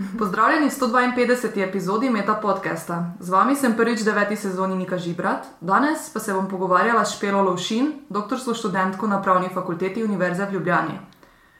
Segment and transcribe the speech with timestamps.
[0.00, 1.68] Pozdravljeni v 152.
[1.68, 3.12] epizodi Meta podcasta.
[3.20, 7.20] Z vami sem prvič v deveti sezoni Nika Žibrat, danes pa se bom pogovarjala s
[7.20, 10.96] Špelo Lovšin, doktorsko študentko na Pravni fakulteti Univerze v Ljubljani.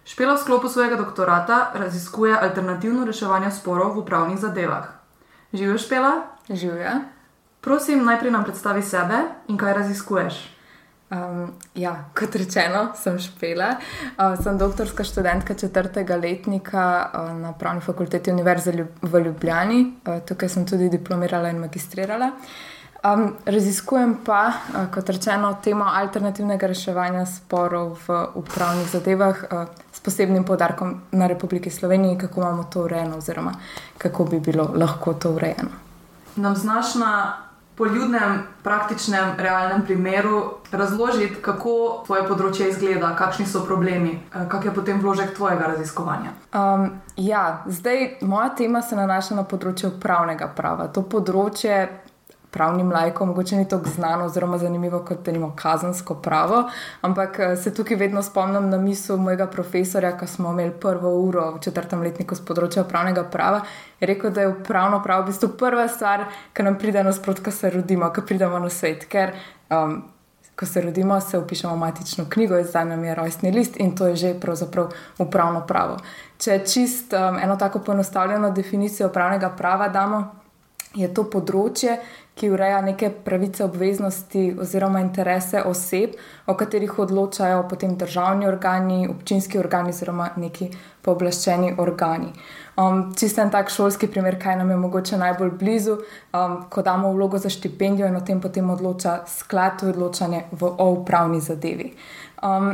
[0.09, 4.89] Špela v sklopu svojega doktorata raziskuje alternativno reševanje sporov v upravnih zadevah.
[5.53, 6.13] Živijo Špela?
[6.49, 7.05] Živijo.
[7.61, 9.21] Prosim, najprej nam predstavi sebe
[9.53, 10.60] in kaj raziskuješ.
[11.11, 13.73] Um, ja, kot rečeno, sem špela.
[14.15, 19.81] Uh, sem doktorska študentka četrtega letnika uh, na Pravni fakulteti Univerze v Ljubljani.
[20.07, 22.31] Uh, tukaj sem tudi diplomirala in magistrirala.
[23.03, 30.01] Um, raziskujem pa, uh, kot rečeno, temo alternativnega reševanja sporov v upravnih zadevah uh, s
[30.01, 33.59] posebnim podarkom na Republiki Sloveniji, kako imamo to urejeno, oziroma
[33.99, 35.71] kako bi bilo lahko to urejeno.
[36.37, 37.50] Nam znaš na
[37.81, 40.41] poljudnem, praktičnem, realnem primeru
[40.73, 46.35] razložiti, kako tvoje področje izgleda, kakšni so problemi, eh, kak je potem vložek tvojega raziskovanja.
[46.53, 50.89] Um, ja, zdaj moja tema se nanaša na področje upravnega prava.
[50.93, 51.89] To področje
[52.51, 56.65] pravnim lajkom, mogoče ni tako znano, oziroma zanimivo kot da imamo kazensko pravo.
[57.01, 61.51] Ampak eh, se tukaj vedno spomnim na misel mojega profesorja, ko smo imeli prvo uro
[61.55, 63.63] v četrtem letniku z področja pravnega prava.
[64.01, 67.51] Je rekel, da je upravno pravo v bistvu prva stvar, ki nam pride nasprot, ko
[67.51, 69.07] se rodimo, ko pridemo na svet.
[69.11, 69.37] Ker,
[69.71, 70.03] um,
[70.61, 74.11] Ko se rodimo, se upišemo v matično knjigo, zdaj nam je rojstni list in to
[74.11, 75.97] je že pravzaprav upravno pravo.
[76.37, 80.21] Če čist um, eno tako poenostavljeno definicijo upravnega prava damo,
[80.95, 81.97] je to področje,
[82.41, 86.15] ki ureja neke pravice, obveznosti oziroma interese oseb,
[86.47, 90.71] o katerih odločajo potem državni organi, občinski organi oziroma neki
[91.05, 92.33] pooblaščeni organi.
[92.81, 95.99] Um, Čisto en tak šolski primer, kaj nam je mogoče najbolj blizu,
[96.33, 101.41] um, ko damo vlogo za štipendijo in o tem potem odloča sklad odločanja v upravni
[101.45, 101.93] zadevi.
[102.43, 102.73] Um,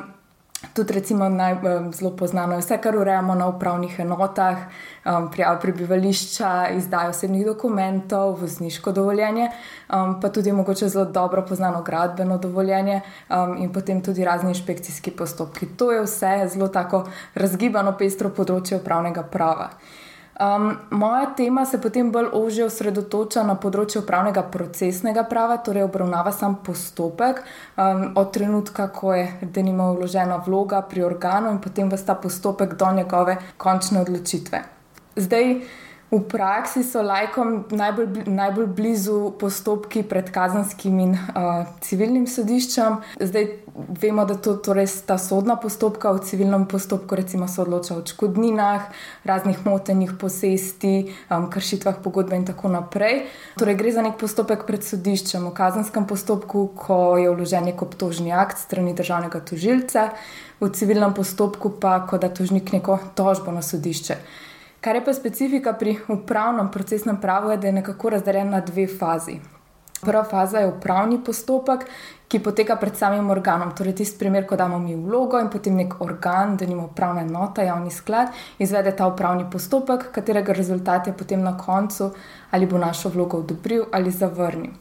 [0.75, 1.56] Tudi, recimo, naj,
[1.92, 4.59] zelo poznano je vse, kar urejamo na upravnih enotah,
[5.05, 9.50] um, prijav prebivališča, izdajo osebnih dokumentov, vozniško dovoljenje,
[9.92, 15.10] um, pa tudi mogoče zelo dobro poznano gradbeno dovoljenje um, in potem tudi razni inšpekcijski
[15.10, 15.66] postopki.
[15.66, 19.71] To je vse zelo tako razgibano, pestro področje upravnega prava.
[20.37, 26.29] Um, moja tema se potem bolj ožje osredotoča na področje upravnega procesnega prava, torej obravnava
[26.29, 31.97] sam postopek um, od trenutka, ko je denimo vložena vloga pri organu in potem v
[31.97, 34.61] ta postopek do njegove končne odločitve.
[35.17, 35.55] Zdaj,
[36.06, 43.00] V praksi so lajkom najbolj, najbolj blizu postopki pred kazanskim in uh, civilnim sodiščem.
[43.19, 46.15] Zdaj vemo, da to torej sta sodna postopka.
[46.15, 48.87] V civilnem postopku recimo se odloča o škodninah,
[49.27, 53.27] raznih motenjih posesti, um, kršitvah pogodbe in tako naprej.
[53.59, 55.50] Torej gre za nek postopek pred sodiščem.
[55.50, 60.12] V kazanskem postopku, ko je vložen nek obtožni akt strani državnega tožilca,
[60.62, 64.23] v civilnem postopku pa, ko da tožnik neko tožbo na sodišče.
[64.81, 68.87] Kar je pa specifika pri upravnem procesnem pravu, je, da je nekako razdeljen na dve
[68.87, 69.41] fazi.
[70.00, 71.87] Prva faza je upravni postopek,
[72.28, 73.70] ki poteka pred samim organom.
[73.75, 77.62] Torej, tisti primer, ko damo mi vlogo in potem nek organ, da nima upravna enota,
[77.62, 82.10] javni sklad, izvede ta upravni postopek, katerega rezultat je potem na koncu,
[82.50, 84.75] ali bo našo vlogo odobril ali zavrnil.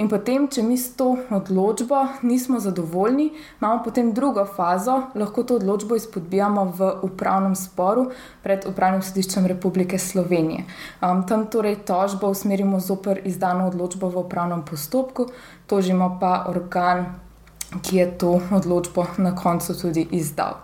[0.00, 3.26] In potem, če mi s to odločbo nismo zadovoljni,
[3.60, 8.06] imamo potem drugo fazo, lahko to odločbo izpodbijamo v upravnem sporu
[8.40, 10.64] pred Upravnim sodiščem Republike Slovenije.
[11.04, 15.28] Um, tam torej tožbo usmerimo zoper izdano odločbo v upravnem postopku,
[15.68, 17.04] tožimo pa organ,
[17.84, 20.62] ki je to odločbo na koncu tudi izdal.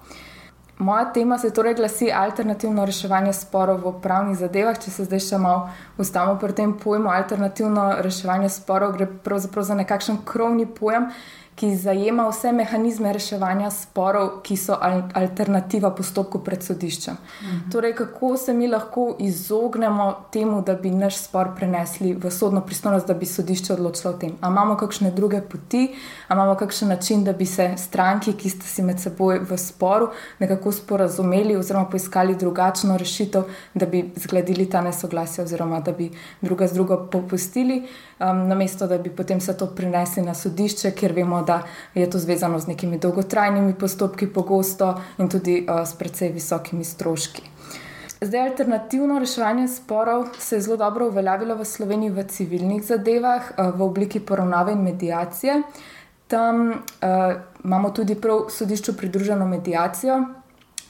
[0.78, 4.76] Moja tema se torej glasi alternativno reševanje sporov v pravnih zadevah.
[4.76, 9.78] Če se zdaj še malo ustavimo pri tem pojmu, alternativno reševanje sporov gre pravzaprav za
[9.78, 11.08] nekakšen krovni pojem,
[11.56, 14.76] ki zajema vse mehanizme reševanja sporov, ki so
[15.14, 17.16] alternativa postopku pred sodiščem.
[17.16, 17.70] Mhm.
[17.72, 23.06] Torej, kako se mi lahko izognemo temu, da bi naš spor prenesli v sodno pristojnost,
[23.06, 24.34] da bi sodišče odločilo o tem.
[24.40, 25.86] Ali imamo kakšne druge poti,
[26.28, 30.10] ali imamo kakšen način, da bi se stranki, ki ste si med seboj v sporu,
[30.38, 36.10] nekako sporazumeli oziroma poiskali drugačno rešitev, da bi zgladili ta nesoglasje oziroma da bi
[36.40, 37.86] druga z drugo popustili,
[38.20, 41.62] um, namesto da bi potem se to prinesli na sodišče, ker vemo, da
[41.94, 47.42] je to zvezano z nekimi dolgotrajnimi postopki, pogosto in tudi uh, s precej visokimi stroški.
[48.20, 53.74] Zdaj, alternativno reševanje sporov se je zelo dobro uveljavilo v Sloveniji v civilnih zadevah, uh,
[53.76, 55.62] v obliki poravnave in medijacije.
[56.26, 56.76] Tam uh,
[57.64, 60.24] imamo tudi prav sodišču pridruženo medijacijo.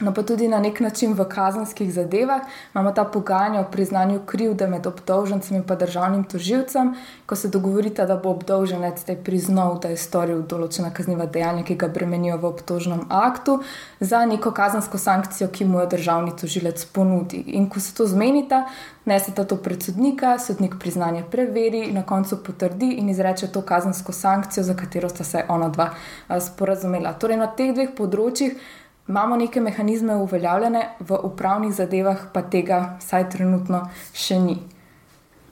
[0.00, 2.40] No, pa tudi na nek način v kazenskih zadevah
[2.74, 6.94] imamo ta pogajanja o priznanju krivde med obdolžencem in državnim tožilcem,
[7.26, 11.78] ko se dogovorite, da bo obdolženec zdaj priznal, da je storil določena kazniva dejanja, ki
[11.80, 13.62] ga bremenijo v obtožnem aktu,
[14.00, 17.40] za neko kazensko sankcijo, ki mu jo državni tožilec ponudi.
[17.56, 18.66] In ko se to zmenita,
[19.08, 24.64] nesete to pred sodnika, sodnik priznanje preveri, na koncu potrdi in izreče to kazensko sankcijo,
[24.64, 25.94] za katero sta se ona dva
[26.40, 27.16] sporazumela.
[27.16, 28.60] Torej, na teh dveh področjih
[29.08, 34.58] imamo neke mehanizme uveljavljene, v upravnih zadevah pa tega, vsaj trenutno, še ni.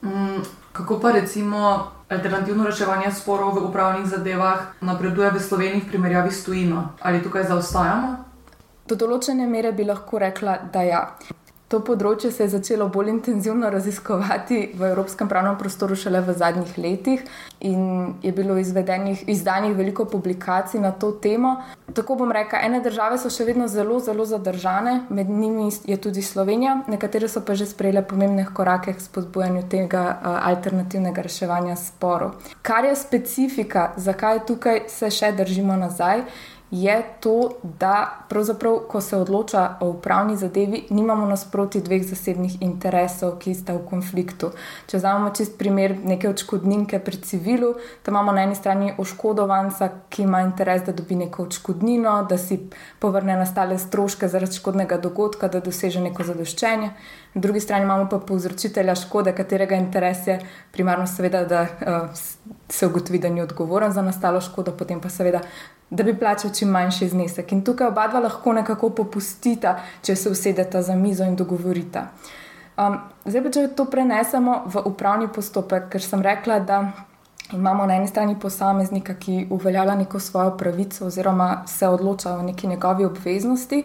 [0.03, 0.43] Mm,
[0.73, 6.43] kako pa recimo alternativno reševanje sporov v upravnih zadevah napreduje v Sloveniji v primerjavi s
[6.43, 6.89] tujino?
[7.01, 8.15] Ali tukaj zaostajamo?
[8.85, 11.01] Do določene mere bi lahko rekla, da ja.
[11.67, 16.75] To področje se je začelo bolj intenzivno raziskovati v evropskem pravnem prostoru šele v zadnjih
[16.77, 17.23] letih
[17.65, 21.55] in je bilo izdanih veliko publikacij na to temo.
[21.93, 26.21] Tako bom rekla, ene države so še vedno zelo, zelo zadržane, med njimi je tudi
[26.21, 32.37] Slovenija, nekatere so pa že sprejele pomembne korake k spodbujanju tega alternativnega reševanja sporov.
[32.61, 36.27] Kar je specifika, zakaj tukaj se še držimo nazaj
[36.75, 43.37] je to, da pravzaprav, ko se odloča o upravni zadevi, nimamo nasproti dveh zasebnih interesov,
[43.39, 44.49] ki sta v konfliktu.
[44.91, 47.73] Če vzamemo čist primer neke odškodninke pri civilu,
[48.03, 52.59] tam imamo na eni strani oškodovanca, ki ima interes, da dobi neko odškodnino, da si
[52.99, 56.91] povrne nastale stroške zaradi škodnega dogodka, da doseže neko zadoščenje.
[57.35, 60.39] Na drugi strani imamo pa povzročitelja škode, katerega interes je
[60.71, 62.19] primarno, seveda, da uh,
[62.69, 65.41] se ugotovi, da ni odgovoren za nastalo škodo, potem pa seveda
[65.89, 67.51] da bi plačal čim manjši znesek.
[67.51, 72.07] In tukaj oba dva lahko nekako popustita, če se usedeta za mizo in dogovorita.
[72.77, 76.81] Um, zdaj pa, če to prenesemo v upravni postopek, ker sem rekla, da
[77.53, 82.67] imamo na eni strani posameznika, ki uveljavlja neko svojo pravico oziroma se odloča o neki
[82.67, 83.83] njegovi obveznosti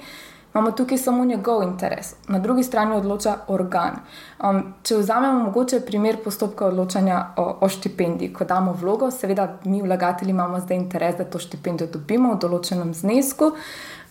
[0.55, 4.01] imamo tukaj samo njegov interes, na drugi strani odloča organ.
[4.45, 9.83] Um, če vzamemo mogoče primer postopka odločanja o, o štipendiji, ko damo vlogo, seveda mi,
[9.83, 13.53] vlagatelji, imamo zdaj interes, da to štipendijo dobimo v določenem znesku.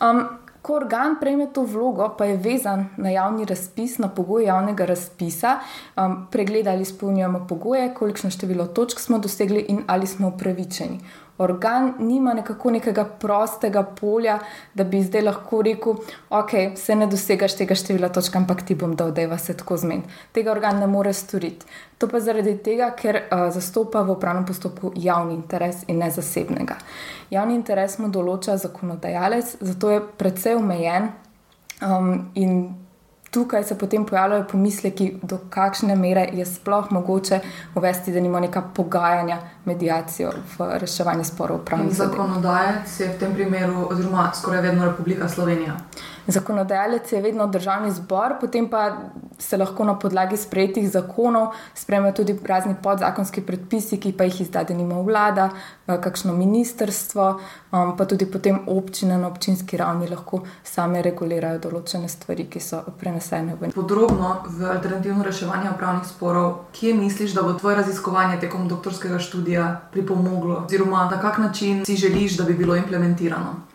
[0.01, 0.27] Um,
[0.59, 5.53] Ko organ prejme to vlogo, pa je vezan na javni razpis, na pogoje javnega razpisa,
[5.95, 10.99] um, pregleda ali izpolnjujemo pogoje, kolikšno število točk smo dosegli in ali smo upravičeni
[11.39, 14.39] organ nima nekako nekega prostega polja,
[14.73, 15.95] da bi zdaj lahko rekel,
[16.29, 19.77] ok, se ne dosegaš tega števila točk, ampak ti bom dal, da je vse tako
[19.77, 20.03] zmed.
[20.35, 21.65] Tega organ ne more storiti.
[21.97, 26.77] To pa zaradi tega, ker uh, zastopa v upravnem postopku javni interes in ne zasebnega.
[27.31, 31.09] Javni interes mu določa zakonodajalec, zato je precej omejen
[31.81, 32.61] um, in
[33.31, 37.39] tukaj se potem pojavljajo pomisleki, do kakšne mere je sploh mogoče
[37.75, 41.59] uvesti, da nimamo neka pogajanja, medijacijo v reševanju sporov.
[41.89, 45.77] Zakonodajalec je v tem primeru, oziroma skoraj vedno Republika Slovenija.
[46.29, 48.97] Zakonodajalec je vedno državni zbor, potem pa
[49.39, 54.63] se lahko na podlagi sprejetih zakonov sprejmejo tudi razni podzakonski predpisi, ki pa jih izda,
[54.63, 55.49] da nima vlada,
[55.87, 57.39] eh, kakšno ministrstvo,
[57.71, 62.83] um, pa tudi potem občine na občinski ravni lahko same regulirajo določene stvari, ki so
[62.99, 63.71] prenesene v.
[63.75, 69.71] Podrobno v alternativno reševanje upravnih sporov, kje misliš, da bo tvoje raziskovanje tekom doktorskega študija
[69.91, 73.68] pripomoglo, oziroma na kak način si želiš, da bi bilo implementirano?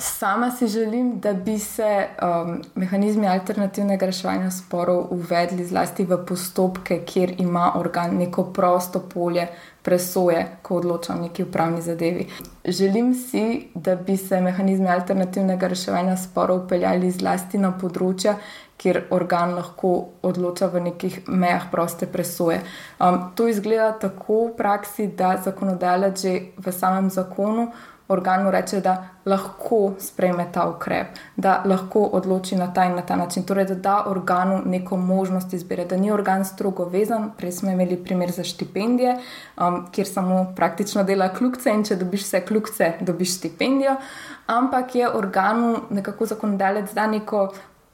[0.00, 7.02] Sama si želim, da bi se um, mehanizmi alternativnega reševanja sporov uvedli zlasti v postopke,
[7.06, 9.46] kjer ima organ neko prosto polje
[9.82, 12.26] presoje, ko odloča o neki upravni zadevi.
[12.64, 18.38] Želim si, da bi se mehanizmi alternativnega reševanja sporov upeljali zlasti na področja,
[18.80, 22.62] kjer organ lahko odloča v nekih mejah proste presoje.
[22.96, 27.68] Um, to izgleda tako v praksi, da zakonodajalec že v samem zakonu
[28.10, 33.16] organu reče, da lahko sprejme ta ukrep, da lahko odloči na ta in na ta
[33.16, 33.44] način.
[33.46, 37.30] Torej, da da organu neko možnost izbire, da ni organ strogo vezan.
[37.36, 39.16] Prej smo imeli primer za štipendije,
[39.56, 43.96] um, kjer samo praktično dela kljukce in če dobiš vse kljukce, dobiš štipendijo.
[44.46, 47.52] Ampak je organu nekako zakonodajalec da neko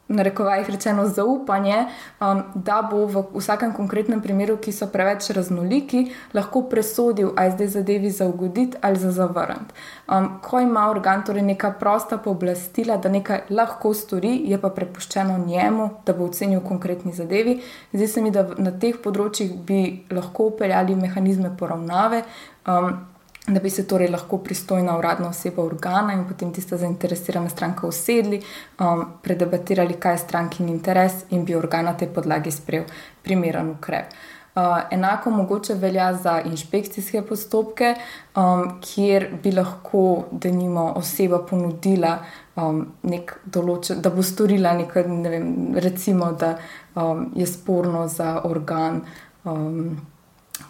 [0.09, 1.87] na rekovajih rečeno, zaupanje,
[2.21, 7.69] um, da bo v vsakem konkretnem primeru, ki so preveč raznoliki, lahko presodil, ali zdaj
[7.69, 9.75] zadevi za ugoditi ali za zavrniti.
[10.09, 15.39] Um, ko ima organ torej neka prosta pooblastila, da nekaj lahko stori, je pa prepuščeno
[15.47, 17.61] njemu, da bo ocenil konkretni zadevi.
[17.93, 22.23] Zdi se mi, da na teh področjih bi lahko upeljali mehanizme poravnave.
[22.67, 23.16] Um,
[23.47, 28.41] da bi se torej lahko pristojna uradna oseba organa in potem tista zainteresirana stranka usedli,
[28.81, 32.85] um, predebatirali, kaj je strankin interes in bi organ na tej podlagi sprejel
[33.23, 34.17] primeren ukrep.
[34.57, 37.95] Uh, enako mogoče velja za inšpekcijske postopke,
[38.37, 42.17] um, kjer bi lahko, da nimo oseba ponudila
[42.57, 46.57] um, nek določen, da bo storila nekaj, ne vem, recimo, da
[46.95, 49.03] um, je sporno za organ.
[49.45, 50.16] Um,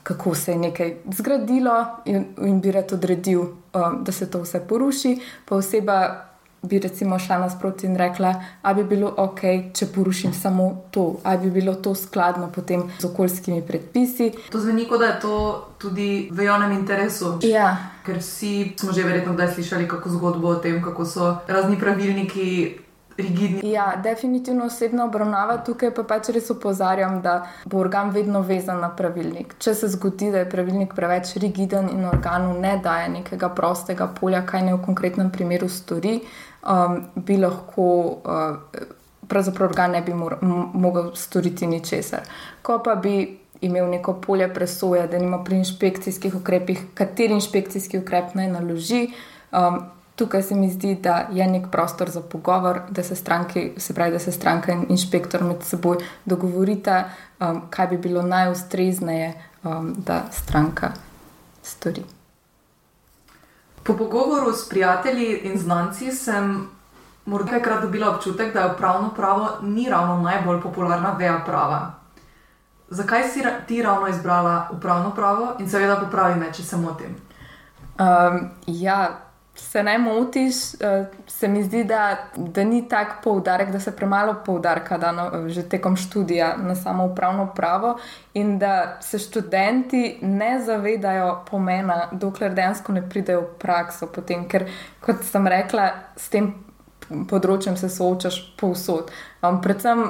[0.03, 4.61] Kako se je nekaj zgradilo, in, in bi rad odredil, um, da se to vse
[4.69, 6.27] poruši, pa oseba
[6.63, 9.41] bi recimo šla nasproti in rekla, da bi bilo ok,
[9.75, 14.33] če porušim samo to, ali bi bilo to skladno potem z okoljskimi predpisi.
[14.51, 17.39] To zveni, kot da je to tudi v javnem interesu.
[17.43, 17.77] Ja.
[18.07, 22.86] Ker vsi smo že verjetno kdaj slišali kako zgodbo o tem, kako so razni pravilniki.
[23.17, 23.71] Rigidni.
[23.71, 28.91] Ja, definitivno osebna obravnava tukaj pa pač res opozarjam, da bo organ vedno vezan na
[28.97, 29.55] pravilnik.
[29.59, 34.45] Če se zgodi, da je pravilnik preveč rigiden in organu ne daje nekega prostega polja,
[34.47, 36.19] kaj ne v konkretnem primeru stori,
[36.61, 37.89] um, bi lahko,
[38.21, 38.85] uh,
[39.27, 42.29] pravzaprav organ ne bi mogel storiti ničesar.
[42.63, 43.17] Ko pa bi
[43.65, 49.07] imel neko polje presoje, da nima pri inšpekcijskih ukrepih, kateri inšpekcijski ukrep naj naloži.
[49.53, 53.95] Um, Tukaj se mi zdi, da je nek prostor za pogovor, da se, stranki, se,
[53.95, 57.05] pravi, da se stranka in inšpektor med seboj dogovorita,
[57.41, 60.93] um, kaj bi bilo najustrezneje, um, da stranka
[61.63, 62.05] stori.
[63.83, 66.69] Po pogovoru s prijatelji in znanci sem
[67.27, 71.95] morda nekajkrat dobila občutek, da je upravno pravo ni ravno najbolj popularna veja prava.
[72.89, 77.17] Zakaj si ti ravno izbrala upravno pravo in seveda popravi me, če se motim?
[77.99, 79.26] Um, ja,
[79.57, 84.35] se ne motiš, uh, se mi zdi, da, da ni tak poudarek, da se premalo
[84.47, 87.97] poudarka da no, že tekom študija na samo upravno pravo
[88.35, 94.07] in da se študenti ne zavedajo pomena, dokler dejansko ne pridejo v prakso.
[94.07, 94.69] Potem, ker,
[95.01, 96.53] kot sem rekla, s tem
[97.31, 99.13] področjem se soočaš povsod.
[99.43, 100.05] Um, predvsem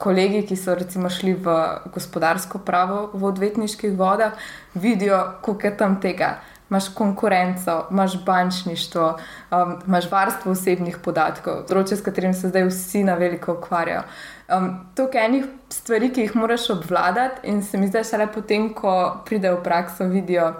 [0.00, 1.56] kolegi, ki so recimo šli v
[1.94, 4.38] gospodarsko pravo v odvetniških vodah,
[4.74, 6.38] vidijo, koliko je tam tega
[6.70, 9.18] imaš konkurenco, imaš bančništvo,
[9.50, 14.04] um, imaš varstvo osebnih podatkov, področje, s katerim se zdaj vsi na veliko ukvarjajo.
[14.50, 18.70] Um, to je enih stvari, ki jih moraš obvladati, in se mi zdaj šele potem,
[18.74, 18.94] ko
[19.26, 20.52] pridejo v prakso, vidijo,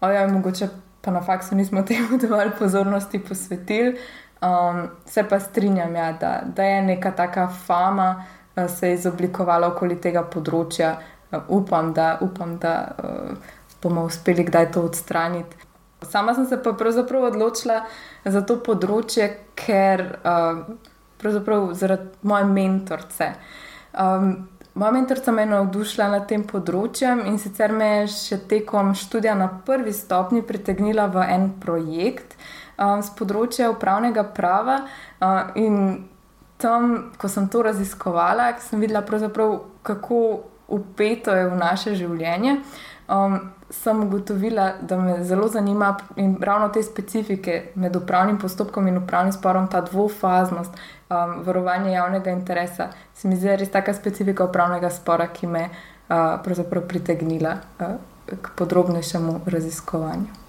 [0.00, 0.68] je mogoče
[1.00, 3.96] pa na faksu nismo temu dovolj pozornosti posvetili.
[4.40, 8.24] Um, se pa strinjam, ja, da, da je neka taka fama
[8.56, 10.94] uh, se izoblikovala okoli tega področja.
[11.30, 12.14] Uh, upam, da.
[12.24, 12.74] Upam, da
[13.04, 13.50] uh,
[13.82, 15.56] bomo uspeli kdaj to odstraniti.
[16.02, 17.82] Sama sem se pa pravzaprav odločila
[18.24, 20.62] za to področje, ker uh,
[21.20, 23.34] pravzaprav zaradi moje mentorice.
[23.92, 28.94] Um, moja mentorica me je navdušila nad tem področjem in sicer me je še tekom
[28.96, 32.36] študija na prvi stopni pritegnila v en projekt
[32.78, 34.80] um, z področja upravnega prava.
[35.20, 35.76] Uh, in
[36.60, 39.04] tam, ko sem to raziskovala, sem videla,
[39.82, 40.20] kako
[40.70, 42.60] upeto je v naše življenje.
[43.10, 48.98] Um, sem ugotovila, da me zelo zanima in ravno te specifike med upravnim postopkom in
[48.98, 50.70] upravnim sporom, ta dvofaznost,
[51.10, 55.68] um, varovanje javnega interesa, se mi zdi res taka specifika upravnega spora, ki me
[56.08, 57.86] uh, pritegnila uh,
[58.42, 60.40] k podrobnejšemu raziskovanju.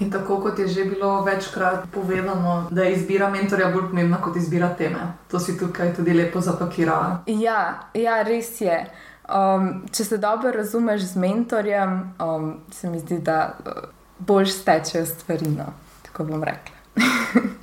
[0.00, 4.36] In tako kot je že bilo večkrat povedano, da je izbira mentorja bolj pomembna kot
[4.36, 5.12] izbira teme.
[5.30, 7.22] To si tukaj tudi lepo zapakirala.
[7.26, 8.86] Ja, ja res je.
[9.28, 13.72] Um, če se dobro razumeš z mentorjem, um, se mi zdi, da uh,
[14.18, 15.48] bolj stečejo stvari.
[15.48, 15.64] No,
[16.02, 16.76] tako bom rekla.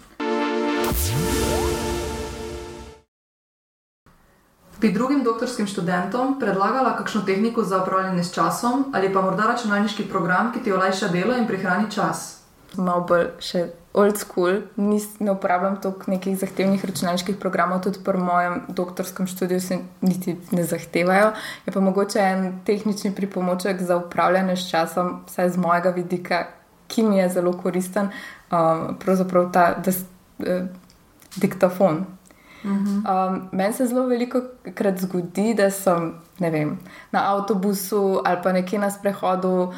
[4.81, 10.03] Bi drugim doktorskim študentom predlagala kakšno tehniko za upravljanje s časom ali pa morda računalniški
[10.03, 12.39] program, ki ti olajša delo in prihrani čas?
[12.77, 18.17] Malo bolj še old school, Nis, ne uporabljam toliko nekih zahtevnih računalniških programov, tudi pri
[18.17, 21.31] mojem doktorskem študiju se niti ne zahtevajo.
[21.65, 26.45] Je pa mogoče en tehnični pripomoček za upravljanje s časom, vsaj z mojega vidika,
[26.87, 28.09] ki mi je zelo koristen,
[28.51, 30.03] um, pravzaprav ta des,
[30.45, 30.65] eh,
[31.35, 32.05] diktafon.
[32.63, 34.41] Um, Meni se zelo veliko
[34.75, 36.77] krat zgodi, da sem vem,
[37.11, 39.53] na avtobusu ali pa nekje na sprehodu.
[39.61, 39.73] In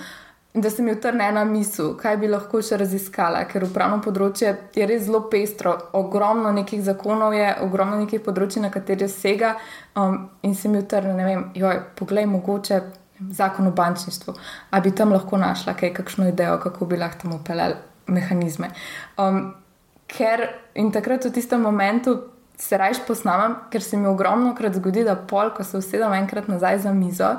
[0.53, 4.87] da se mi utrne ena misel, kaj bi lahko še raziskala, ker upravno področje je
[4.87, 9.53] res zelo pestro, ogromno nekih zakonov je, ogromno nekih področji, na katere sega.
[9.95, 12.81] Um, in se mi utrne, ne vem, joj, poglej, mogoče
[13.31, 14.33] zakon o bančništvu,
[14.71, 17.77] ali bi tam lahko našla kaj, kakšno idejo, kako bi lahko tam upeljali
[18.11, 18.73] mehanizme.
[19.21, 19.53] Um,
[20.11, 20.43] ker
[20.75, 22.17] in takrat v tistem momentu
[22.59, 26.49] se rajš posnamem, ker se mi ogromno krat zgodi, da pol, ko se usedem enkrat
[26.51, 27.31] nazaj za mizo,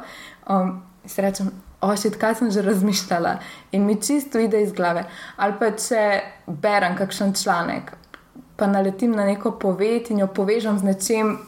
[0.49, 1.53] um, se rečem
[1.83, 3.39] ošit, kaj sem že razmišljala
[3.73, 5.05] in mi čisto ide iz glave.
[5.37, 7.93] Ali pa če berem kakšen članek,
[8.57, 11.39] pa naletim na neko poved in jo povežem z nečem,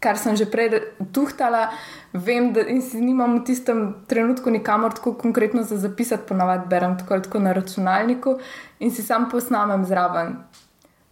[0.00, 0.80] kar sem že prej
[1.12, 1.70] tuhtala,
[2.12, 7.20] vem, da si nimam v tistem trenutku nikamor tako konkretno za zapisati, ponavadi berem tako
[7.20, 8.38] tako na računalniku
[8.80, 10.36] in si sam posnamem zraven.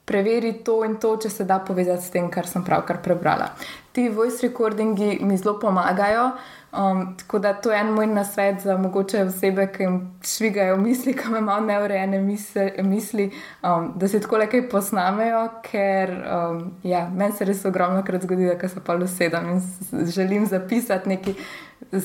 [0.08, 3.50] Preveri to in to, če se da povezati s tem, kar sem pravkar prebrala.
[3.98, 6.30] Ti voice recordingi mi zelo pomagajo.
[6.72, 11.14] Um, tako da to je en moj nasvet za mogoče osebe, ki jim švigajo misli,
[11.16, 12.20] ki imajo neurejene
[12.82, 13.30] misli,
[13.62, 18.46] um, da se tako lekaj posnamejo, ker um, ja, meni se res ogromno krat zgodi,
[18.46, 21.34] da se pa usedem in želim zapisati nekaj,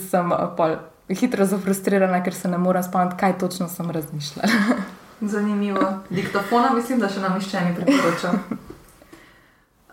[0.09, 0.69] sem pa
[1.09, 4.49] hitro zafrustrirana, ker se ne morem spomniti, kaj točno sem razmišljala.
[5.21, 5.93] Zanimivo.
[6.09, 8.41] Diktofona mislim, da še nam iščeni priporočam.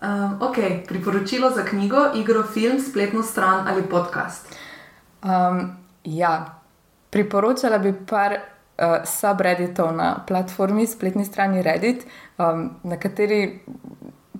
[0.01, 0.57] Um, ok,
[0.89, 4.57] priporočilo za knjigo, igro, film, spletno stran ali podcast.
[5.23, 6.61] Um, ja,
[7.11, 12.07] priporočala bi par uh, subredditov na platformi, spletni strani Reddit,
[12.39, 13.61] um, na kateri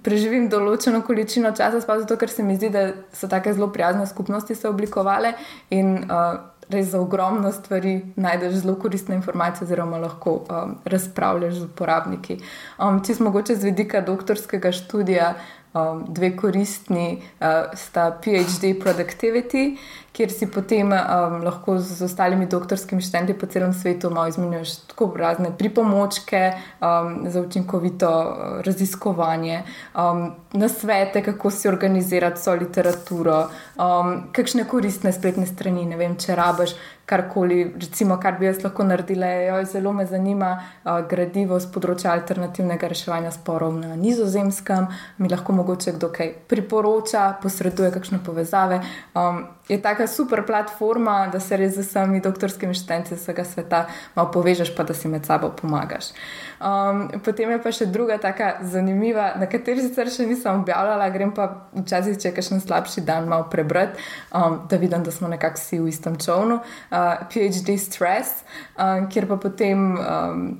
[0.03, 4.07] preživim določeno količino časa, sploh zato, ker se mi zdi, da so tako zelo prijazne
[4.07, 5.35] skupnosti se oblikovale
[5.77, 6.41] in uh,
[6.71, 12.39] res za ogromno stvari najdeš zelo koristne informacije, oziroma lahko um, razpravljaš z uporabniki.
[12.79, 15.35] Um, če smo mogoče z vidika doktorskega študija
[15.73, 19.77] um, dve koristni, uh, sta PhD Productivity,
[20.13, 25.13] kjer si potem um, lahko z ostalimi doktorskimi študenti po celem svetu malo izmenjuješ tako
[25.17, 29.63] razne pripomočke um, za učinkovito uh, raziskovanje,
[29.95, 33.49] um, na svete, kako si organizirati svojo literaturo,
[33.79, 36.75] um, kakšne koristne spletne strani, ne vem, če rabaš
[37.11, 39.27] karkoli, recimo, kar bi jaz lahko naredila.
[39.27, 44.87] Jo, zelo me zanima uh, gradivo z področja alternativnega reševanja sporov na nizozemskem.
[45.19, 48.83] Mi lahko mogoče kdo kaj priporoča, posreduje kakšne povezave.
[49.15, 53.85] Um, je taka super platforma, da se res z vsemi doktorskimi študenti vsega sveta
[54.17, 56.11] malo povežeš, pa da si med sabo pomagaš.
[56.59, 61.31] Um, potem je pa še druga taka zanimiva, na kateri sicer še nisem objavljala, grem
[61.37, 61.47] pa
[61.77, 64.03] včasih, če je kakšen slabši dan, malo prebrati,
[64.35, 66.59] um, da vidim, da smo nekako vsi v istem čovnu.
[66.91, 68.43] Uh, PhD Stress,
[68.75, 69.95] um, kjer pa potem.
[70.03, 70.51] Um,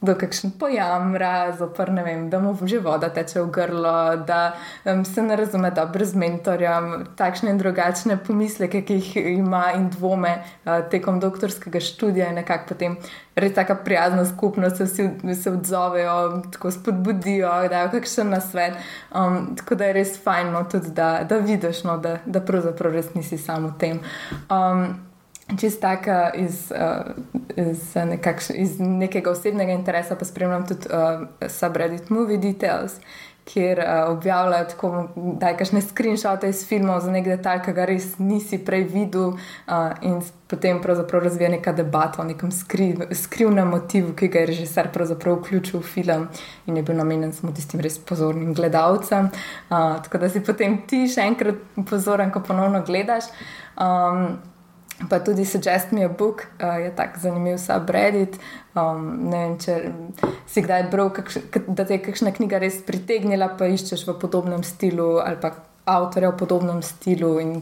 [0.00, 5.22] do kakšen pojamra, zopr, vem, da mu že voda teče v grlo, da um, se
[5.22, 10.80] ne razume dobro z mentorjem, takšne in drugačne pomisleke, ki jih ima in dvome uh,
[10.90, 12.96] tekom doktorskega študija in nekako potem
[13.36, 18.80] res tako prijazna skupnost, se vsi se odzovejo, tako spodbudijo, dajo kakšen nasvet.
[19.12, 22.96] Um, tako da je res fajn, no, tudi, da, da vidiš, no, da, da pravzaprav
[22.96, 24.02] res nisi samo v tem.
[24.48, 25.09] Um,
[25.58, 27.12] čist taka iz, uh,
[27.56, 33.00] iz, nekakš, iz nekega osebnega interesa, pa spremljam tudi uh, subreddit Movie Details,
[33.44, 37.86] kjer uh, objavljajo tako, da je kakšne screenshote iz filmov za nek detalj, ki ga
[37.88, 40.20] res nisi prej videl, uh, in
[40.50, 45.40] potem pravzaprav razvija neka debata o nekem skri, skrivnem motivu, ki ga je režiser pravzaprav
[45.40, 46.28] vključil v film
[46.66, 49.30] in je bil namenjen samo tistim res pozornim gledalcem.
[49.70, 53.30] Uh, tako da si potem ti še enkrat pozoren, ko ponovno gledaš.
[53.80, 54.38] Um,
[55.08, 58.36] Pa tudi Suggest Me a Book uh, je tako zanimiv subreddit.
[58.74, 59.92] Um, ne vem, če
[60.46, 61.10] si kdaj bral,
[61.66, 65.54] da te je kakšna knjiga res pritegnila, pa iščeš v podobnem stilu ali pa
[65.88, 67.38] avtorja v podobnem stilu.
[67.40, 67.56] In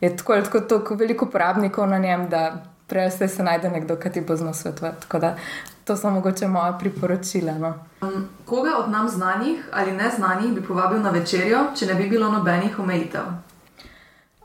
[0.00, 4.10] je tako ali tako, tako veliko uporabnikov na njem, da prej se najde nekdo, ki
[4.10, 5.02] ti bo znal svetovati.
[5.02, 5.36] Tako da
[5.84, 7.58] to so mogoče moja priporočila.
[7.58, 7.74] No.
[8.00, 12.30] Um, koga od nam znanih ali neznanih bi povabil na večerjo, če ne bi bilo
[12.32, 13.22] nobenih omejitev?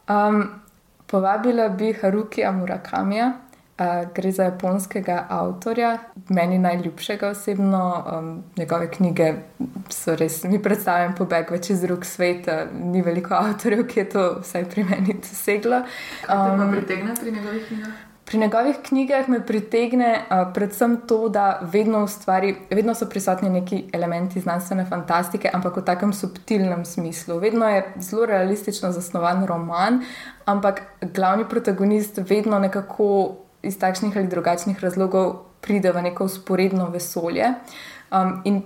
[0.10, 0.59] Um,
[1.10, 3.32] Povabila bi Harukija Murakamija,
[4.16, 5.98] gre za japonskega avtorja,
[6.30, 8.04] meni najljubšega osebno.
[8.18, 9.34] Um, njegove knjige
[9.90, 14.28] so res, mi predstavljam pobeg več iz drug sveta, ni veliko avtorjev, ki je to
[14.44, 15.82] vsaj pri meni doseglo.
[16.28, 18.09] Kaj te um, pritegne pri njegovih knjigah?
[18.30, 23.80] Pri njegovih knjigah me pritegne uh, predvsem to, da vedno, stvari, vedno so prisotni neki
[23.94, 27.40] elementi znanstvene fantastike, ampak v takem subtilnem smislu.
[27.40, 30.04] Vedno je zelo realistično zasnovan roman,
[30.46, 37.50] ampak glavni protagonist vedno nekako iz takšnih ali drugačnih razlogov pride v neko usporedno vesolje.
[38.12, 38.62] Um, in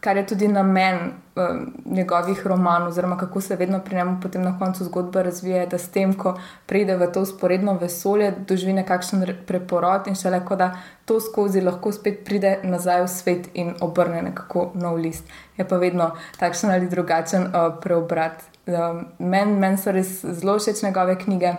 [0.00, 0.98] kar je tudi namen
[1.36, 5.78] um, njegovih romanov, oziroma kako se vedno pri njemu potem na koncu zgodbe razvija, da
[5.78, 11.20] s tem, ko pride v to usporedno vesolje, doživi nekakšen preporod in šele, da to
[11.20, 15.24] skozi lahko spet pride nazaj v svet in obrne nekako nov list.
[15.56, 18.44] Je pa vedno takšen ali drugačen uh, preobrat.
[18.66, 21.56] Um, Meni men so res zelo všeč njegove knjige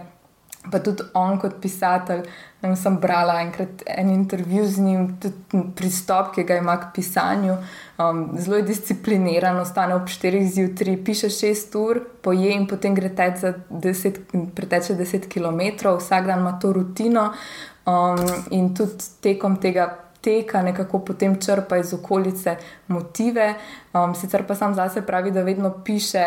[0.71, 2.25] pa tudi on kot pisatelj.
[2.59, 7.53] Vem, sem brala enkrat en intervju z njim, tudi pristop, ki ga ima k pisanju.
[7.97, 13.13] Um, zelo je discipliniran, ostane ob 4 zjutraj, piše 6 ur, poje in potem gre
[13.15, 14.19] teče 10,
[14.55, 17.29] preteče 10 km, vsak dan ima to rutino
[17.85, 19.89] um, in tudi tekom tega.
[20.19, 22.57] Teka nekako potem črpa iz okolice
[22.91, 23.53] motive,
[23.93, 26.25] um, sicer pa sam zase pravi, da vedno piše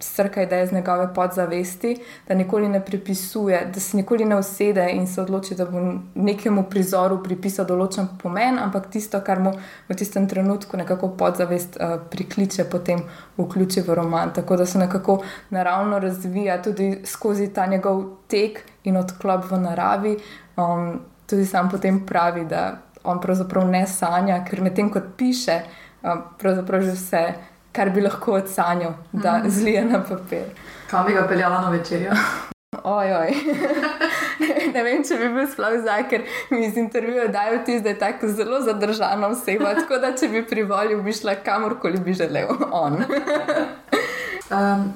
[0.00, 1.96] srka ideje iz njegove podzavesti,
[2.28, 5.80] da nikoli ne pripisuje, da se nikoli ne usede in se odloči, da bo
[6.14, 9.52] nekemu prizoru pripisal določen pomen, ampak tisto, kar mu
[9.88, 13.02] v tistem trenutku nekako podzavest uh, prikliče, potem
[13.38, 14.34] vključi v roman.
[14.34, 20.16] Tako da se nekako naravno razvija tudi skozi ta njegov tek in odklop v naravi.
[20.56, 25.60] Um, tudi sam potem pravi, da on pravzaprav ne sanja, ker medtem ko piše,
[26.02, 27.24] um, pravzaprav že vse
[27.72, 29.50] kar bi lahko odsanjal, da mm -hmm.
[29.50, 30.44] zlije na papir.
[30.90, 32.12] Kam bi ga peljala na večerjo?
[32.82, 33.34] Ojoj.
[34.74, 37.98] ne vem, če bi bil sploh zdaj, ker mi iz intervjuja dajo ti, da je
[37.98, 39.74] tako zelo zadržana oseba.
[39.74, 42.96] Tako da, če bi privolil, bi šla kamorkoli bi želel on.
[44.56, 44.92] um,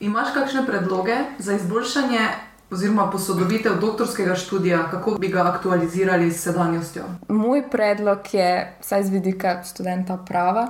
[0.00, 2.28] imaš kakšne predloge za izboljšanje
[2.70, 7.04] oziroma posodobitev doktorskega študija, kako bi ga aktualizirali s sedanjostjo?
[7.28, 10.66] Moj predlog je, vsaj z vidika študenta prava.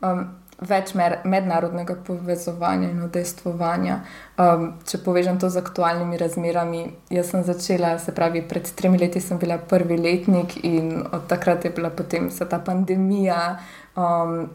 [0.00, 0.28] Um,
[0.60, 0.92] več
[1.24, 4.00] mednarodnega povezovanja in udejstvovanja.
[4.40, 9.20] Um, če povežem to z aktualnimi razmerami, jaz sem začela, se pravi, pred tremi leti
[9.20, 13.40] sem bila prvi letnik in od takrat je bila potem vsa ta pandemija.
[13.96, 14.50] Um,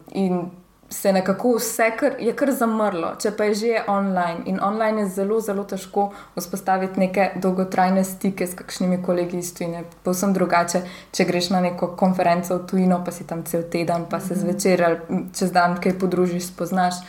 [0.89, 4.45] se nekako vse kar, je kar zamrlo, če pa je že online.
[4.45, 9.83] In online je zelo, zelo težko vzpostaviti neke dolgotrajne stike s kakšnimi kolegi iz tujine.
[10.03, 14.19] Povsem drugače, če greš na neko konferenco v tujino, pa si tam cel teden, pa
[14.19, 14.41] se mhm.
[14.41, 17.01] zvečer ali čez dan kaj podružiš, spoznaš.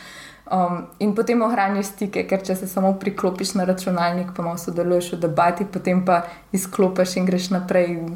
[0.47, 5.13] Um, in potem ohraniš stike, ker če se samo priklopiš na računalnik, pa malo sodeluješ
[5.13, 6.21] v debati, potem pa
[6.55, 7.97] izklopiš in greš naprej.
[7.97, 8.13] In,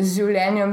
[0.00, 0.72] z življenjem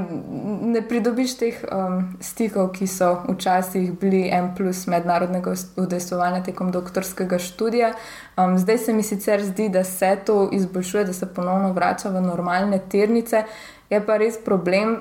[0.73, 7.39] ne pridobiš teh um, stikov, ki so včasih bili en plus mednarodnega udejstvovanja tekom doktorskega
[7.41, 7.93] študija.
[8.37, 12.21] Um, zdaj se mi sicer zdi, da se to izboljšuje, da se ponovno vrača v
[12.21, 13.45] normalne tirnice.
[13.89, 14.99] Je pa res problem,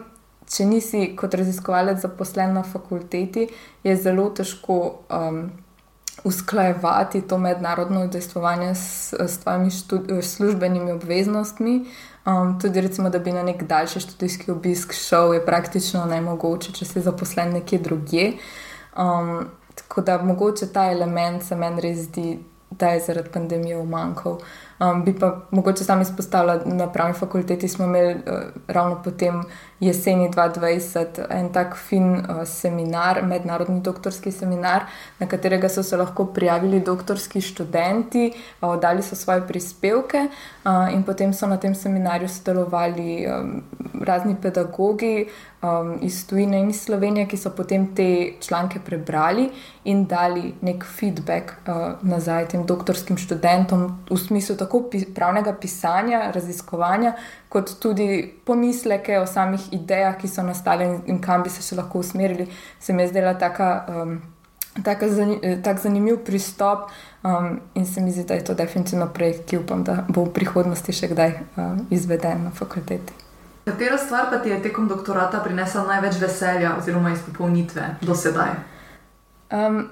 [0.50, 3.48] če nisi kot raziskovalec zaposlen na fakulteti,
[3.84, 4.80] je zelo težko.
[5.10, 5.50] Um,
[6.28, 9.70] Usklajevati to mednarodno udejstvovanje s, s tvojimi
[10.22, 11.72] službenimi obveznostmi,
[12.26, 16.86] Um, tudi, recimo, da bi na nek daljši študijski obisk šel, je praktično nemogoče, če
[16.86, 18.28] si zaposlen nekje drugje.
[18.96, 22.38] Um, tako da mogoče ta element se meni res zdi,
[22.70, 24.38] da je zaradi pandemije umanjkal.
[24.82, 28.20] Um, bi pa mogoče sam izpostavila, na pravni fakulteti smo imeli uh,
[28.68, 29.42] ravno potem
[29.80, 34.82] jeseni 2020 en tak fin uh, seminar, mednarodni doktorski seminar,
[35.18, 40.26] na katerega so se lahko prijavili doktorski študenti, uh, dali so svoje prispevke
[40.64, 43.62] uh, in potem so na tem seminarju sodelovali um,
[44.00, 45.28] razni pedagogi,
[45.62, 49.48] um, iz Tunisa in iz Slovenije, ki so potem te članke prebrali
[49.84, 56.30] in dali nek feedback uh, nazaj tem doktorskim študentom v smislu tako pi pravnega pisanja,
[56.34, 57.14] raziskovanja,
[57.48, 61.78] kot tudi pomisleke o samih idejah, ki so nastale in, in kam bi se še
[61.78, 62.48] lahko usmerili.
[62.80, 63.74] Se mi je zdela taka.
[63.88, 64.20] Um,
[64.72, 65.04] Tako
[65.62, 66.86] tak zanimiv pristop,
[67.22, 70.32] um, in se mi zdi, da je to definitivno projekt, ki upam, da bo v
[70.32, 73.21] prihodnosti še kdaj um, izveden na fakulteti.
[73.64, 78.56] Katera stvar pa ti je tekom doktorata prinesla največ veselja oziroma izpopolnitve do sedaj?
[79.52, 79.84] Um,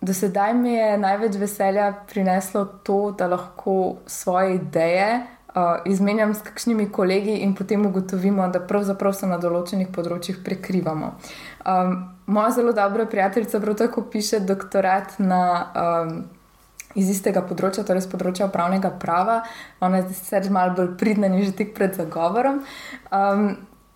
[0.00, 6.42] do sedaj mi je največ veselja prineslo to, da lahko svoje ideje uh, izmenjam s
[6.42, 11.14] kakšnimi kolegi in potem ugotovimo, da pravzaprav se na določenih področjih prekrivamo.
[11.64, 15.44] Um, moja zelo dobra prijateljica prav tako piše doktorat na.
[15.74, 16.24] Um,
[16.94, 19.42] iz istega področja, torej z področja upravnega prava.
[19.84, 22.62] Ona je zdaj malo bolj pridna in že tik pred zagovorom.
[23.10, 23.48] Um,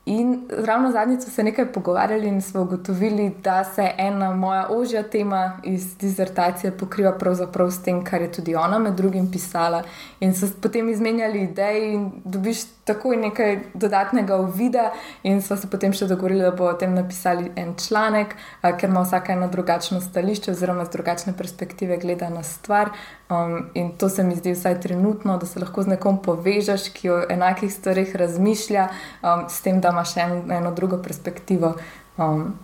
[0.08, 5.02] In ravno zadnjič so se nekaj pogovarjali in smo ugotovili, da se ena moja ožja
[5.02, 9.82] tema iz disertacije pokriva pravzaprav s tem, kar je tudi ona med drugim pisala.
[10.20, 14.92] In so potem izmenjali ideje in dobiš takoj nekaj dodatnega uvida.
[15.22, 19.04] In smo se potem še dogovorili, da bo o tem napisali en članek, ker ima
[19.04, 22.94] vsaka eno drugačno stališče oziroma z drugačne perspektive gleda na stvar.
[23.28, 27.10] Um, in to se mi zdi vsaj trenutno, da se lahko z nekom povežeš, ki
[27.10, 28.88] o enakih stvarih razmišlja,
[29.20, 31.74] um, s tem, da imaš en, eno drugo perspektivo,
[32.16, 32.54] um,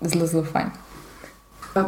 [0.00, 0.70] zelo, zelo fajn.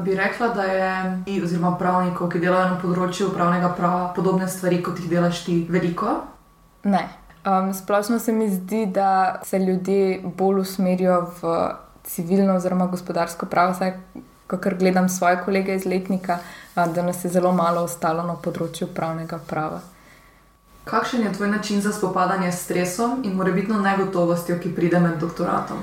[0.03, 4.99] Bi rekla, da je, oziroma pravnikov, ki delajo na področju pravnega prava, podobne stvari, kot
[4.99, 6.19] jih delaš ti, veliko?
[6.91, 7.07] Ne.
[7.47, 11.59] Um, splošno se mi zdi, da se ljudje bolj usmerijo v
[12.03, 13.95] civilno oziroma gospodarsko pravo, vsaj
[14.47, 16.39] kar gledam svoje kolege iz letnika,
[16.75, 19.81] da nas je zelo malo ostalo na področju pravnega prava.
[20.87, 25.81] Kakšen je tvoj način za spopadanje s stresom in morebitno negotovostjo, ki pride med doktoratom?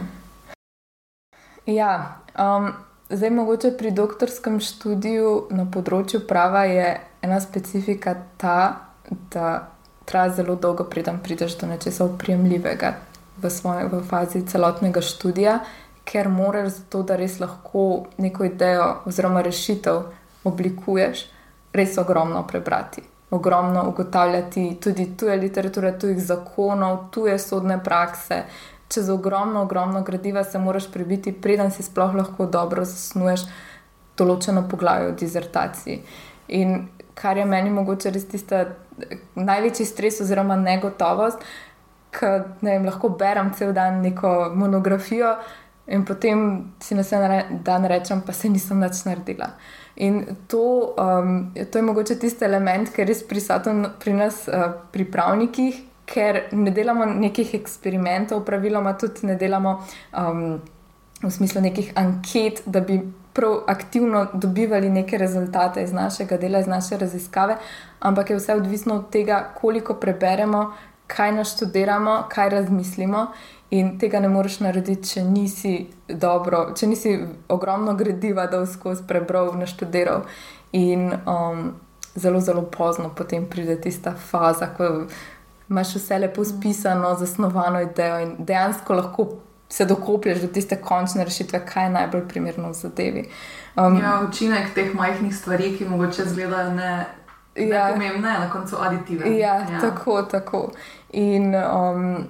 [1.65, 2.71] Ja, um,
[3.09, 6.87] zdaj mogoče pri doktorskem študiju na področju prava je
[7.21, 8.57] ena specifika ta,
[9.31, 9.73] da
[10.05, 12.95] traja zelo dolgo, preden prideš do nečesa upremljivega
[13.41, 13.49] v,
[13.91, 15.59] v fazi celotnega študija
[16.05, 20.01] ker moraš za to, da res lahko neko idejo oziroma rešitev
[20.43, 21.25] oblikuješ,
[21.73, 23.01] res ogromno prebrati.
[23.31, 28.43] Ogromno ugotavljati tudi tuje literature, tujih zakonov, tuje sodne prakse.
[28.89, 33.47] Čez ogromno, ogromno gradiva se moraš prebiti, preden si sploh lahko dobro zasnuješ
[34.17, 36.01] določeno poglavje v dizertaciji.
[36.53, 36.87] In
[37.17, 38.65] kar je meni mogoče res tista
[39.35, 41.41] največji stres oziroma negotovost,
[42.13, 45.35] ker ne lahko berem cel dan neko monografijo
[45.87, 47.17] in potem si na vse
[47.63, 49.53] dan rečem, pa se nisem več naredila.
[49.95, 54.71] In to, um, to je mogoče tisti element, ki je res prisoten pri nas, uh,
[54.91, 59.75] pri pravnikih, ker ne delamo nekih eksperimentov, praviloma tudi ne delamo
[60.17, 60.61] um,
[61.23, 62.99] v smislu nekih anket, da bi
[63.33, 67.57] prav aktivno dobivali neke rezultate iz našega dela, iz naše raziskave,
[67.99, 70.71] ampak je vse odvisno od tega, koliko preberemo,
[71.07, 73.27] kaj naštudiramo, kaj razmislimo.
[73.73, 75.73] In tega ne moreš narediti, če nisi
[76.07, 77.13] dobro, če nisi
[77.49, 80.27] ogromno gradiva, da vskozi prebral, naštudiral.
[80.77, 81.71] In um,
[82.15, 85.07] zelo, zelo pozno potem pride tista faza, ko
[85.69, 89.27] imaš vse lepo spisano, zasnovano idejo in dejansko lahko
[89.73, 93.25] se dokoplješ do tiste končne rešitve, kaj je najbolj primerno v zadevi.
[93.75, 97.05] Um, ja, učinek teh majhnih stvari, ki mogoče zgledajo ne.
[97.55, 99.37] Ja, pomembne, na koncu aditive.
[99.37, 99.81] Ja, ja.
[99.81, 100.71] tako, tako.
[101.09, 102.25] In um,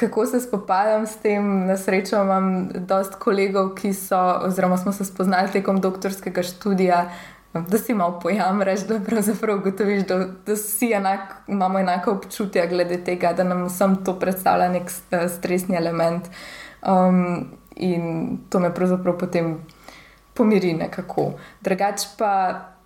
[0.00, 5.04] kako se spopadam s tem, na srečo imam dosta kolegov, ki so, oziroma smo se
[5.04, 7.10] spoznali tekom doktorskega študija,
[7.52, 12.66] da si malo pojam, reči, da pravzaprav ugotoviš, da, da vsi enak, imamo enako občutje
[12.66, 16.30] glede tega, da nam vsem to predstavlja nek uh, stresni element.
[16.86, 19.58] Um, in to me pravzaprav potem
[20.34, 21.32] pomiri nekako.
[21.60, 22.32] Drugač pa.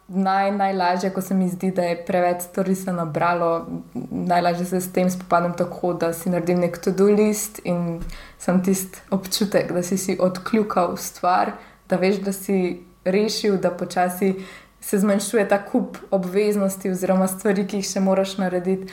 [0.09, 3.67] Naj, najlažje, ko se mi zdi, da je preveč stvari se nabralo,
[4.11, 8.03] najlažje se s tem spopadam tako, da si naredim nek to-do list in
[8.39, 11.53] sem tisti občutek, da si si odkljukal stvar,
[11.89, 14.35] da veš, da si rešil, da počasi
[14.81, 18.93] se zmanjšuje ta kup obveznosti oziroma stvari, ki jih še moraš narediti,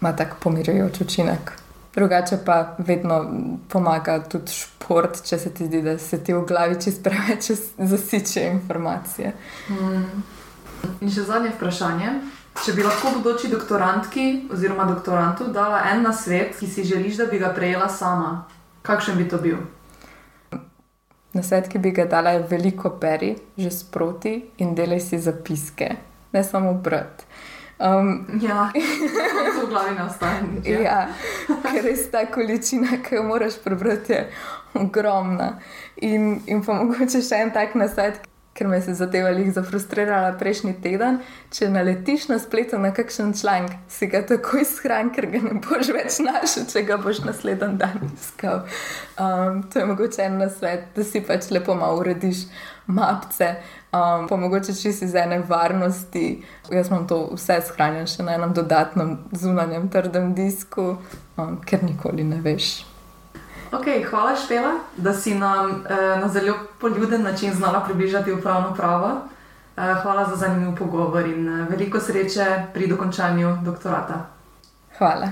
[0.00, 1.52] ima tak pomirjujoč učinek.
[1.94, 3.24] Drugače pa vedno
[3.68, 8.44] pomaga tudi šport, če se ti zdi, da se ti v glavi čez preveč zasiče
[8.50, 9.32] informacije.
[9.68, 10.24] Hmm.
[11.00, 12.14] In še zadnje vprašanje.
[12.64, 17.26] Če bi lahko bodoči doktorantki oziroma doktorantu dala en na svet, ki si želiš, da
[17.26, 18.44] bi ga prejela sama,
[18.86, 19.58] kakšen bi to bil?
[21.34, 25.90] Na svet, ki bi ga dala, je veliko beri, že sproti in delaj si zapiske,
[26.32, 27.26] ne samo brat.
[27.82, 28.68] Um, ja,
[29.56, 30.62] to v glavi ne ostane.
[30.62, 31.00] Ja, ja
[31.74, 34.28] ker res ta količina, ki jo moraš prebrati, je
[34.78, 35.56] ogromna.
[36.06, 38.22] In, in pa mogoče še en tak nasvet,
[38.54, 41.18] ker me je zadeva jih zafrustrirala prejšnji teden.
[41.54, 45.90] Če naletiš na spletu na kakšen članek, si ga takoj shran, ker ga ne boš
[45.94, 48.62] več našel, če ga boš naslednji dan iskal.
[49.18, 52.46] Um, to je mogoče en nasvet, da si pač lepo malo urediš
[52.86, 53.56] mapce.
[53.94, 56.26] Um, pa mogoče če si iz ene varnosti,
[56.70, 60.92] jaz imam to vse shranjeno še na enem dodatnem zunanjem trdem disku,
[61.36, 62.74] um, ker nikoli ne veš.
[63.74, 69.10] Okay, hvala, Štela, da si nam eh, na zelo poljuden način znala približati upravno pravo.
[69.76, 74.26] Eh, hvala za zanimiv pogovor in eh, veliko sreče pri dokončanju doktorata.
[74.98, 75.28] Hvala.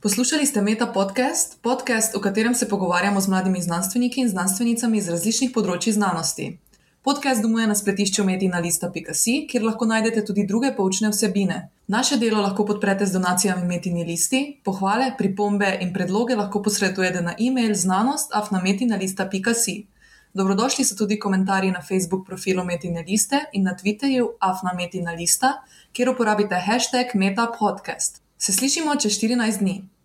[0.00, 5.08] Poslušali ste Meta podcast, podcast, v katerem se pogovarjamo z mladimi znanstveniki in znanstvenicami iz
[5.08, 6.58] različnih področji znanosti.
[7.06, 11.68] Podcast domuje na spletišču metina.lista.si, kjer lahko najdete tudi druge poučne vsebine.
[11.86, 17.34] Naše delo lahko podprete z donacijami Metini listi, pohvale, pripombe in predloge lahko posredujete na
[17.38, 19.86] e-mail znanost.afnametina.si.
[20.34, 26.10] Dobrodošli so tudi komentarji na Facebook profilu Metine liste in na Twitterju afnametina lista, kjer
[26.10, 28.22] uporabite hashtag metapodcast.
[28.38, 29.95] Se slišimo čez 14 dni.